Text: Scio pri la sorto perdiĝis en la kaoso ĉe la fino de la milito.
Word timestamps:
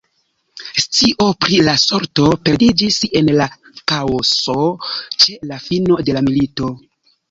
Scio 0.85 1.27
pri 1.45 1.59
la 1.67 1.75
sorto 1.83 2.25
perdiĝis 2.49 2.99
en 3.21 3.31
la 3.39 3.49
kaoso 3.95 4.61
ĉe 4.89 5.41
la 5.55 5.65
fino 5.71 6.05
de 6.11 6.21
la 6.21 6.31
milito. 6.33 6.77